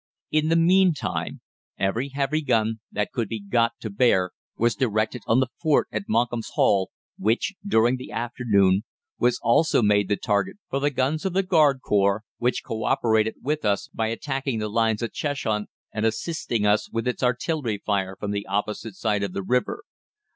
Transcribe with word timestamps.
In 0.31 0.49
the 0.49 0.55
meantime 0.55 1.41
every 1.77 2.09
heavy 2.09 2.41
gun 2.41 2.79
that 2.91 3.11
could 3.11 3.29
be 3.29 3.39
got 3.39 3.73
to 3.81 3.91
bear 3.91 4.31
was 4.57 4.73
directed 4.73 5.21
on 5.27 5.39
the 5.39 5.49
fort 5.61 5.87
at 5.91 6.09
Monkham's 6.09 6.49
Hall, 6.55 6.89
which, 7.19 7.53
during 7.63 7.97
the 7.97 8.11
afternoon, 8.11 8.83
was 9.19 9.39
also 9.43 9.83
made 9.83 10.09
the 10.09 10.15
target 10.17 10.57
for 10.71 10.79
the 10.79 10.89
guns 10.89 11.23
of 11.23 11.33
the 11.33 11.43
Garde 11.43 11.81
Corps, 11.83 12.23
which 12.39 12.63
co 12.65 12.83
operated 12.83 13.35
with 13.43 13.63
us 13.63 13.89
by 13.93 14.07
attacking 14.07 14.57
the 14.57 14.69
lines 14.69 15.03
at 15.03 15.13
Cheshunt, 15.13 15.69
and 15.91 16.03
assisting 16.03 16.65
us 16.65 16.89
with 16.91 17.07
its 17.07 17.21
artillery 17.21 17.77
fire 17.85 18.15
from 18.19 18.31
the 18.31 18.47
opposite 18.47 18.95
side 18.95 19.21
of 19.21 19.33
the 19.33 19.43
river. 19.43 19.83